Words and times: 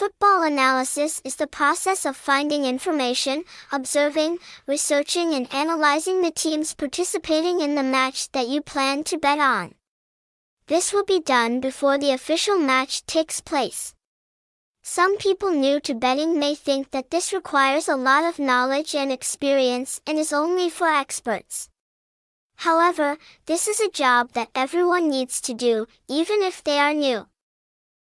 Football 0.00 0.44
analysis 0.44 1.20
is 1.24 1.36
the 1.36 1.46
process 1.46 2.06
of 2.06 2.16
finding 2.16 2.64
information, 2.64 3.44
observing, 3.70 4.38
researching 4.66 5.34
and 5.34 5.46
analyzing 5.52 6.22
the 6.22 6.30
teams 6.30 6.72
participating 6.72 7.60
in 7.60 7.74
the 7.74 7.82
match 7.82 8.32
that 8.32 8.48
you 8.48 8.62
plan 8.62 9.04
to 9.04 9.18
bet 9.18 9.38
on. 9.38 9.74
This 10.68 10.94
will 10.94 11.04
be 11.04 11.20
done 11.20 11.60
before 11.60 11.98
the 11.98 12.12
official 12.12 12.56
match 12.56 13.04
takes 13.04 13.42
place. 13.42 13.94
Some 14.82 15.18
people 15.18 15.50
new 15.50 15.78
to 15.80 15.92
betting 15.92 16.38
may 16.38 16.54
think 16.54 16.92
that 16.92 17.10
this 17.10 17.30
requires 17.30 17.86
a 17.86 17.94
lot 17.94 18.24
of 18.24 18.38
knowledge 18.38 18.94
and 18.94 19.12
experience 19.12 20.00
and 20.06 20.16
is 20.16 20.32
only 20.32 20.70
for 20.70 20.88
experts. 20.88 21.68
However, 22.56 23.18
this 23.44 23.68
is 23.68 23.80
a 23.80 23.90
job 23.90 24.32
that 24.32 24.48
everyone 24.54 25.10
needs 25.10 25.42
to 25.42 25.52
do, 25.52 25.86
even 26.08 26.40
if 26.40 26.64
they 26.64 26.78
are 26.78 26.94
new. 26.94 27.26